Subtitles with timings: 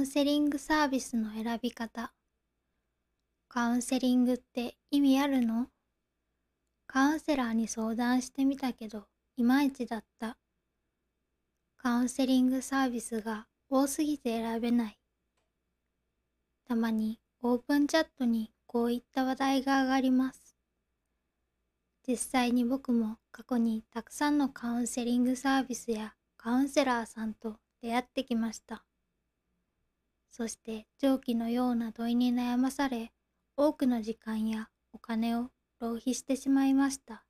[0.00, 2.12] ンセリングサービスの選び方。
[3.48, 5.66] カウンセリングって意味あるの？
[6.86, 9.04] カウンセラーに相談してみたけど、
[9.36, 10.38] いまいちだった。
[11.76, 14.98] カウンセリングサービスが多すぎて選べない。
[16.66, 20.56] たまにオープンチャットにこういった話題が上がります。
[22.08, 28.82] 実際に僕も過去にたくさんのカウンセリングサービスやカウンセラーさんと出会ってきました。
[30.30, 33.12] そして上記のような問いに悩まされ、
[33.56, 37.24] 多くの時間やお金を浪費してしまいました。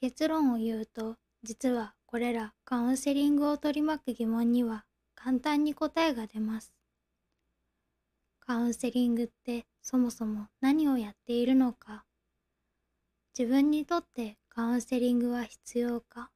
[0.00, 6.76] 結論を言うと、実はこれらカウンセリングを取り巻く疑問には簡単に答えが出ます。
[8.46, 12.04] カウンセリングってそもそも何をやっているのか
[13.36, 16.30] 自分にとってカウンセリングは必要か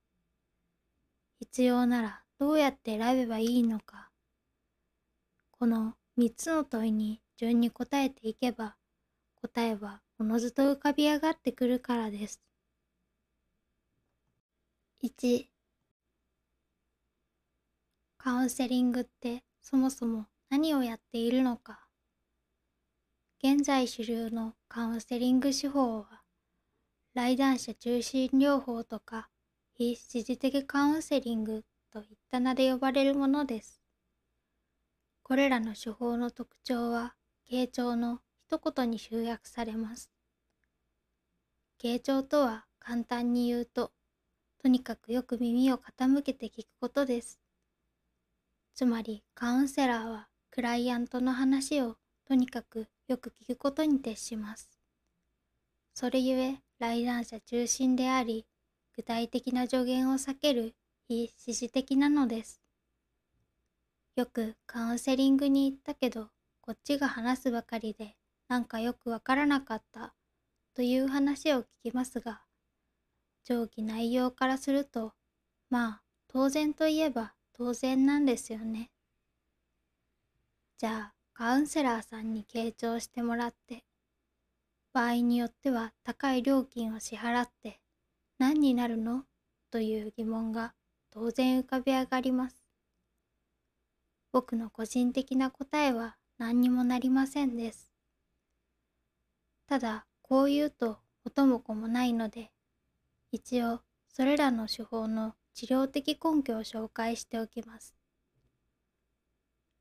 [1.39, 4.10] 必要ならどうやって選べばいいのか
[5.61, 8.77] この3つの問いに順に答えていけば
[9.35, 12.41] 答えはおのずと浮かび上がってくるからです。
[15.03, 15.51] 1
[18.17, 21.87] カウンセリングってそもそも何をやっているのか
[23.45, 26.23] 現在主流のカウンセリング手法は
[27.13, 29.29] 来談者中心療法とか
[29.75, 33.80] 非指示的カウンセリングといった名で呼ばれるものです。
[35.31, 37.15] これらの手法の特徴は、
[37.49, 40.11] 傾聴の一言に集約されます。
[41.81, 43.93] 傾聴とは簡単に言うと、
[44.61, 47.39] とにかくよく耳を傾けて聞くことです。
[48.75, 54.81] つまりカウンセラーはクライアントの話をとにかくよく聞くことに徹します。
[55.95, 58.47] それゆえ来談者中心であり、
[58.97, 60.75] 具体的な助言を避ける
[61.07, 62.60] 非指示的なのです。
[64.21, 66.29] よくカウンセリングに行ったけど、
[66.61, 70.13] こっちが話すばかりで、なんかよくわからなかった
[70.75, 72.43] という話を聞きますが、
[73.45, 75.15] 上記内容からすると、
[75.71, 78.91] まあ、当然といえば当然なんですよね。
[80.77, 83.85] じゃあ、カウンセラーさんに傾聴してもらって、
[84.93, 87.81] 場合によっては高い料金を支払って
[88.39, 89.25] 何になるの？
[89.71, 90.75] という疑問が
[91.11, 92.60] 当然浮かび上がります。
[94.33, 97.91] 僕の個人的な答えは何にもなりませんです。
[99.67, 102.51] ただ、こう言うと音も子もないので、
[103.33, 107.95] 一応それらの手法の治療的根拠を紹介しておきます。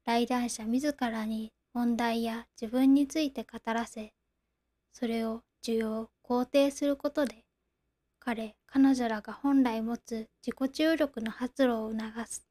[0.06, 4.14] 来談者自らに問題や自分について語らせ、
[4.92, 7.46] それを需要、肯定することで、
[8.20, 12.49] 彼、彼女らが本来持つ自己注力の発露を促す。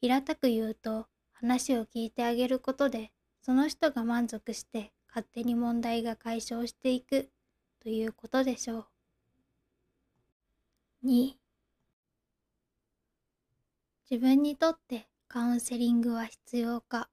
[0.00, 7.30] 平たく言うと話を聞いてあげることでその人が満足して勝手に問題が解消していく
[7.82, 8.86] ということでしょう。
[11.06, 11.34] 2
[14.10, 17.08] 自分にとってカウンセリングは必要か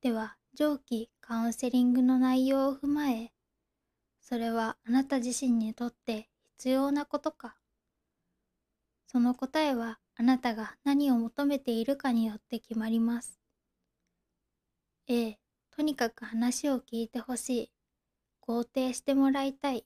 [0.00, 3.32] では上記カウンセリングの内容を踏まえ
[4.20, 7.56] それはあなた自身にとって必要なことか
[9.06, 13.38] その答えはあなたが何を求めているかによって決まります。
[15.08, 15.38] A、
[15.70, 17.72] とにかく話を聞いてほしい。
[18.40, 19.84] 肯定してもらいたい。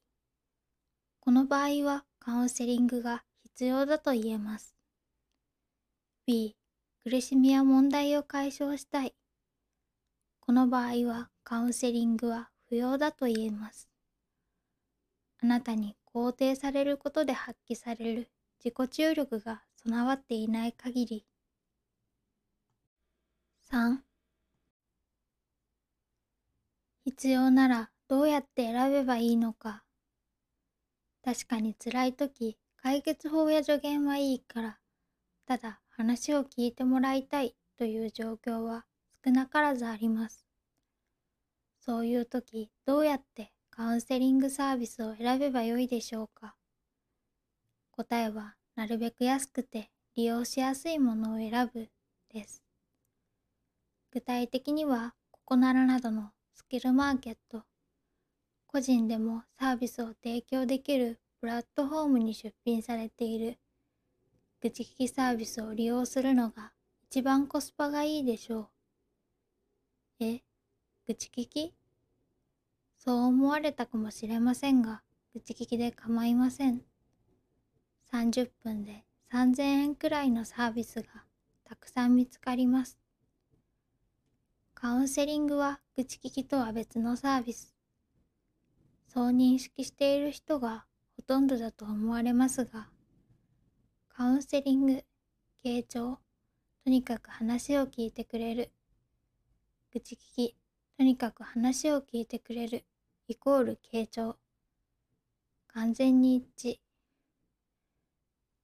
[1.19, 4.77] この場合はカウンセリングが必要だと言えます。
[6.27, 6.57] B、
[7.03, 9.15] 苦しみや問題を解消したい。
[10.39, 13.89] この場合はカウンセリングは不要だと言えます。
[15.43, 18.31] あなたに肯定されることで発揮される
[18.63, 21.27] 自己注力が備わっていない限り。
[23.63, 24.03] 3
[27.05, 29.85] 必要ならどうやって選べばいいのか。
[31.25, 34.79] 確かに辛い時解決法や助言はいいから。
[35.47, 38.85] ただ話を聞いてもらいたいという状況は
[39.25, 40.45] 少なからずあります。
[41.79, 46.55] そういう時どうやってカウンセリングサービスを選べばよいでしょうか。
[47.93, 51.89] 答えはなるべく安くて利用しやすいものを選ぶ
[52.33, 52.63] です。
[54.13, 57.63] 具体的にはココナラなどのスキルマーケット、
[58.67, 63.59] 個人でもサービスを提供できるプラットフォームに出品されている
[64.61, 66.73] 愚痴聞きサービスを利用するのが
[67.05, 70.25] 一番コスパがいいでしょう。
[70.25, 70.43] え、
[71.07, 71.75] 愚痴聞き？
[72.99, 75.03] そう思われたかもしれませんが、
[75.35, 76.83] 愚痴聞きで構いません。
[78.13, 81.09] 30分で3000円くらいのサービスが
[81.65, 82.99] たくさん見つかります。
[84.75, 87.73] カウンセリングは愚痴聞きとは別のサービス。
[89.07, 90.87] そう認識している人が
[91.17, 92.89] ほとんどだと思われますが、
[94.09, 95.05] カウンセリング、
[95.65, 96.19] 傾聴、
[96.85, 98.73] とにかく話を聞いてくれる。
[99.93, 100.57] 愚痴聞き、
[100.97, 102.85] とにかく話を聞いてくれる、
[103.29, 104.37] イコール傾聴。
[105.69, 106.90] 完全に一致。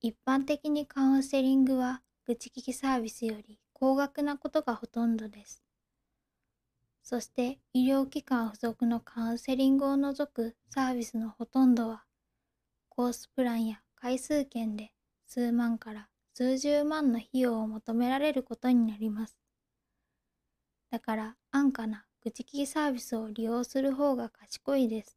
[0.00, 5.62] 一般的にカウンセリングは愚痴聞きサービスより高額なことがほとんどです。
[7.02, 12.04] そして医療機関付属のカウンセリングを除くサービスのほとんどは
[12.88, 14.92] コースプランや回数券で
[15.26, 19.38] 数万から数十万の費用を求められることになります。
[20.90, 25.16] だから安価な愚痴聞きサービスを利用する方が賢いです。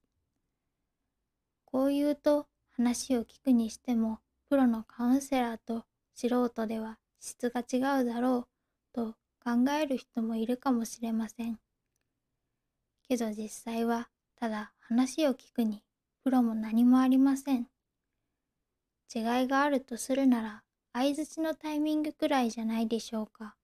[1.66, 5.86] こう言うと話を聞くにしてもプロのカウンセラーと
[6.16, 8.48] 素人では質が違うだろ
[8.94, 9.14] うと
[9.44, 11.60] 考える人もいるかもしれません。
[13.08, 15.84] けど実際はただ話を聞くに
[16.24, 17.68] プロも何もありません。
[19.14, 20.64] 違いがあるとするなら
[20.94, 23.56] 相づちのタイミングくらいじゃないでしょうか。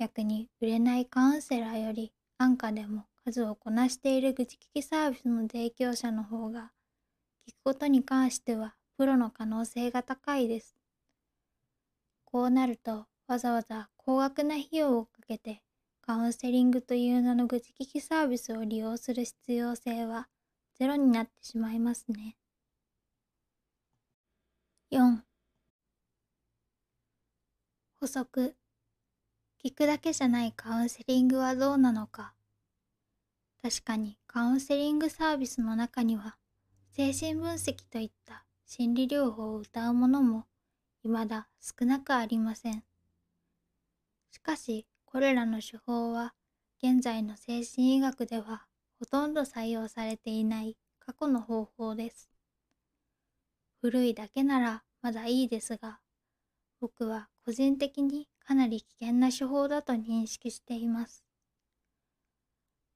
[0.00, 6.72] 逆に売れないカウンセラーより安価でも数をこなしている愚痴聞きサービスの提供者の方が
[7.48, 10.76] 聞くことに関してはプロの可能性が高いです。
[12.24, 15.62] こうなるとわざわざ高額な費用をかけて
[16.02, 20.26] カウンセリングという名の愚痴聞きサービスを利用する必要性は
[20.80, 22.36] ゼロになってしまいますね。
[24.90, 25.18] 4
[28.00, 28.56] 補足
[29.64, 32.34] 聞くだけじゃないカウンセリングはどうなのか
[33.62, 36.36] 確かにカウンセリングサービスの中には
[36.90, 40.44] 精神分析といった心理療法を謳うものも
[41.02, 42.84] 未だ少なくありません。
[44.30, 46.34] しかし、これらの手法は
[46.82, 48.66] 現在の精神医学では
[48.98, 52.28] ほとんど採用されていない過去の方法です。
[53.80, 56.00] 古いだけならまだいいですが、
[56.78, 61.24] 僕は個人的にかなり危険な手法だと認識しています。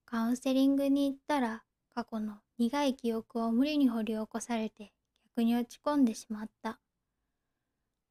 [0.04, 1.64] カウンセリングに行ったら
[1.94, 4.92] 過去の苦い記憶を無理に掘り起こされて
[5.40, 6.78] に落ち込んでしまった。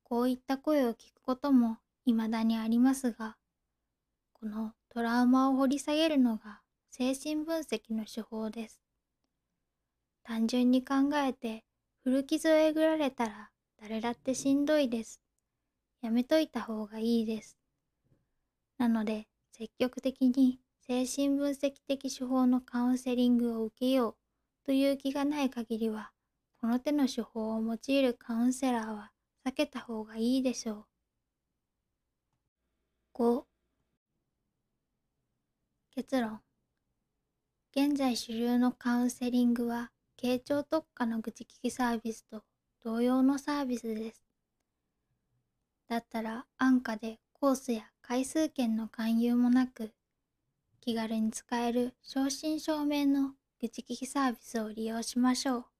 [0.01, 3.37] こういった声を聞くことも未だにありますが、
[4.33, 8.81] このトラウマを掘り下げるのが精神分析の手法です。
[10.23, 11.63] 単純に考えて
[12.03, 15.21] 古傷をえぐられたら誰だってしんどいです。
[16.01, 17.57] やめといた方がいいです。
[18.77, 26.11] なので積極的に精神分析的手法のカウンセリングを受けようという気がない限りは
[26.61, 29.11] この手の手法を用いるカウンセラーは
[29.43, 30.85] 避けた方がいいでしょう。
[33.13, 33.45] 5
[35.95, 36.39] 結論
[37.75, 39.89] 現在主流のカウンセリングは
[40.21, 42.43] 傾聴特化の愚痴聞きサービスと
[42.83, 44.21] 同様のサービスです。
[45.87, 49.93] だったら安価でコースや回数券の勧誘もなく
[50.79, 55.70] 気軽に使える正真正銘の愚痴聞きサービスを利用しましょう。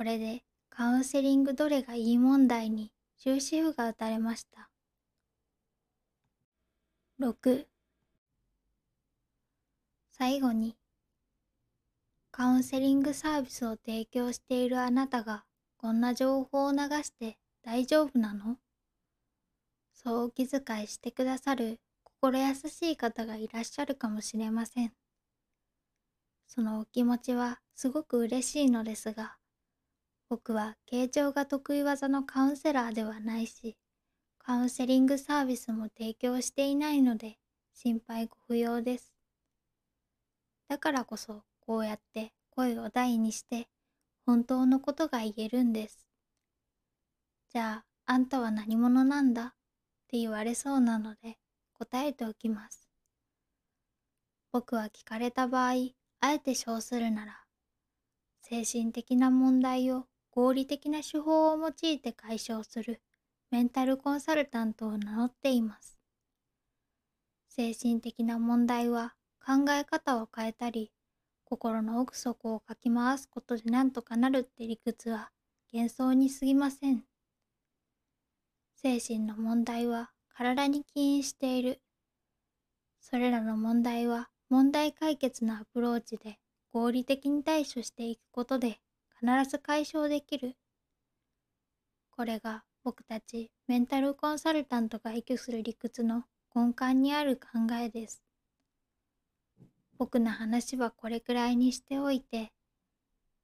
[0.00, 4.70] これでカウンセリングどれがいい問題に終止符が打たれました。
[7.20, 7.66] 6
[10.10, 10.74] 最後に
[12.30, 15.44] カウンセリングサービスを提供しているあなたが
[15.76, 18.56] こんな情報を流して大丈夫なの？
[19.92, 24.94] そうお気遣いしてくださる心優しい方がいらっしゃるかもしれません。
[26.46, 29.36] そのお気持ちはすごく嬉しいのですが、
[30.30, 33.76] 僕は傾聴が得意技のカウンセラーではないし、
[34.38, 37.38] カウンセリングサービスも提供していないので、
[37.74, 39.12] 心配ご不要です。
[40.68, 43.68] だからこそ、こうやって声を大にして、
[44.24, 46.06] 本当のことが言えるんです。
[47.52, 49.46] じゃあ、あんたは何者なんだ？
[49.46, 49.52] っ
[50.06, 51.38] て言われそうなので、
[51.72, 52.88] 答えておきます。
[54.52, 55.72] 僕は聞かれた場合、
[56.20, 57.40] あえて称するなら、
[58.42, 60.06] 精神的な問題を
[60.40, 63.02] 合理的な手法を用いて解消する
[63.50, 65.98] メンタルコンサルタントを名乗っています。
[67.50, 69.12] 精神的な問題は
[69.44, 70.92] 考え方を変えたり、
[71.44, 75.30] 心の奥底をかき回すことでなんとかなるって理屈は
[75.74, 77.04] 幻想に過ぎません。
[78.76, 81.82] 精神の問題は体に起因している。
[82.98, 86.38] それらの問題は問題解決のアプローチで
[86.72, 88.80] 合理的に対処していくことで
[89.20, 90.56] 必ず解消できる。
[92.10, 96.24] これが僕たちメンタルコンサルタントが依拠する理屈の
[96.54, 98.22] 根幹にある考えです。
[99.98, 102.50] 僕の話はこれくらいにしておいて、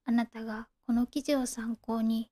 [0.05, 2.31] あなたがこの記事を参考に、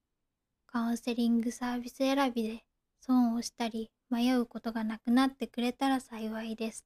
[0.66, 2.66] カウンセリングサービス選びで
[3.00, 6.84] 損をしたり迷うことがなくなってくれたら幸いです。